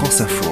[0.00, 0.50] France Info.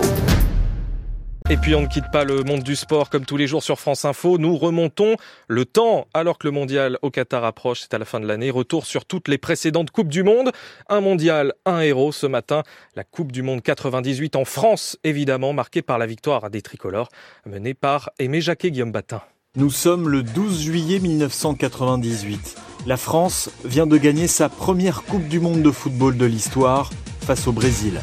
[1.48, 3.80] Et puis on ne quitte pas le monde du sport comme tous les jours sur
[3.80, 4.36] France Info.
[4.36, 5.16] Nous remontons
[5.48, 7.80] le temps alors que le mondial au Qatar approche.
[7.80, 8.50] C'est à la fin de l'année.
[8.50, 10.52] Retour sur toutes les précédentes Coupes du Monde.
[10.90, 12.62] Un mondial, un héros ce matin.
[12.94, 17.08] La Coupe du Monde 98 en France, évidemment, marquée par la victoire des tricolores,
[17.46, 19.22] menée par Aimé Jacquet Guillaume Batin.
[19.56, 22.54] Nous sommes le 12 juillet 1998.
[22.84, 26.90] La France vient de gagner sa première Coupe du Monde de football de l'histoire
[27.22, 28.02] face au Brésil.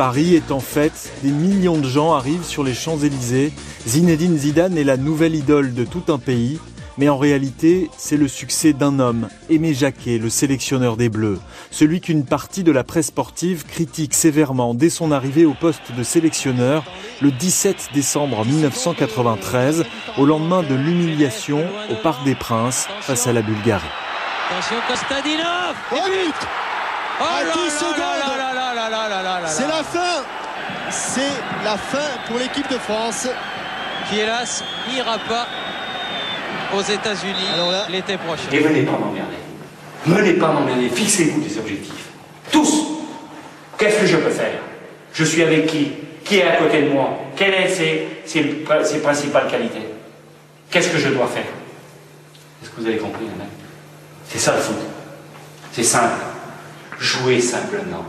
[0.00, 3.52] Paris est en fête, des millions de gens arrivent sur les Champs-Élysées.
[3.86, 6.58] Zinedine Zidane est la nouvelle idole de tout un pays.
[6.96, 11.38] Mais en réalité, c'est le succès d'un homme, Aimé Jacquet, le sélectionneur des Bleus.
[11.70, 16.02] Celui qu'une partie de la presse sportive critique sévèrement dès son arrivée au poste de
[16.02, 16.82] sélectionneur
[17.20, 19.84] le 17 décembre 1993,
[20.16, 23.84] au lendemain de l'humiliation au Parc des Princes face à la Bulgarie.
[24.48, 26.69] Attention Kostadinov Oh, but
[27.20, 28.20] Oh à 10 secondes.
[29.46, 30.22] C'est la fin.
[30.90, 31.20] C'est
[31.64, 33.28] la fin pour l'équipe de France.
[34.08, 35.46] Qui hélas n'ira pas
[36.74, 37.34] aux États-Unis
[37.90, 38.48] l'été prochain.
[38.50, 39.36] Et venez pas m'emmerder.
[40.06, 40.88] Venez pas m'emmerder.
[40.88, 42.08] Fixez-vous des objectifs.
[42.50, 42.86] Tous.
[43.78, 44.58] Qu'est-ce que je peux faire?
[45.12, 45.92] Je suis avec qui?
[46.24, 47.18] Qui est à côté de moi?
[47.36, 47.82] Quelles sont
[48.24, 48.42] ses,
[48.98, 49.88] principales qualités?
[50.70, 51.44] Qu'est-ce que je dois faire?
[52.62, 53.24] Est-ce que vous avez compris,
[54.28, 54.76] C'est ça le foot.
[55.72, 56.29] C'est simple.
[57.00, 58.04] Jouez simplement.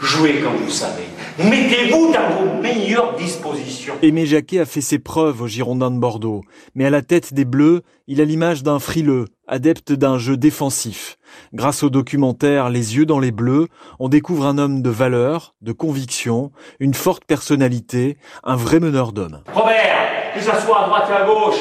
[0.00, 1.04] Jouez comme vous savez.
[1.38, 3.94] Mettez-vous dans vos meilleures dispositions.
[4.02, 6.42] Aimé Jacquet a fait ses preuves aux Girondins de Bordeaux,
[6.74, 11.18] mais à la tête des Bleus, il a l'image d'un frileux, adepte d'un jeu défensif.
[11.54, 13.68] Grâce au documentaire Les yeux dans les bleus,
[14.00, 19.44] on découvre un homme de valeur, de conviction, une forte personnalité, un vrai meneur d'hommes.
[19.54, 21.60] Robert, que ça soit à droite et à gauche,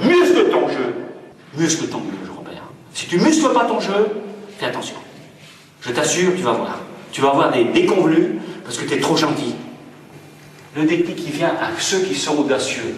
[0.00, 0.94] muscle ton jeu.
[1.58, 2.70] Muscle ton jeu, Robert.
[2.94, 4.06] Si tu muscles pas ton jeu,
[4.58, 4.94] fais attention.
[5.84, 6.78] Je t'assure, tu vas voir.
[7.10, 9.54] Tu vas avoir des déconvenus parce que tu es trop gentil.
[10.76, 12.94] Le déclic qui vient à ceux qui sont audacieux,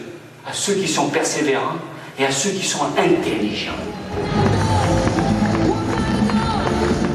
[0.46, 1.78] à ceux qui sont persévérants
[2.18, 3.72] et à ceux qui sont intelligents.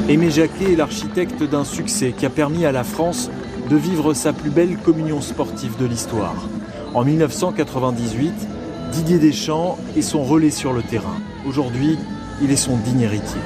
[0.08, 3.30] Aimé Jacquet est l'architecte d'un succès qui a permis à la France
[3.70, 6.34] de vivre sa plus belle communion sportive de l'histoire.
[6.94, 8.32] En 1998,
[8.90, 11.16] Didier Deschamps est son relais sur le terrain.
[11.46, 11.96] Aujourd'hui,
[12.42, 13.38] il est son digne héritier.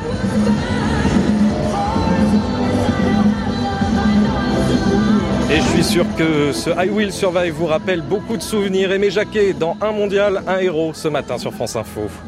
[5.55, 8.91] Et je suis sûr que ce I Will Survive vous rappelle beaucoup de souvenirs.
[8.91, 12.09] Aimé Jacquet dans Un mondial, un héros ce matin sur France Info.